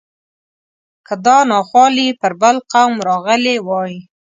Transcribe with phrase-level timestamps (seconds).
[1.07, 3.93] که دا ناخوالې پر بل قوم راغلی وای.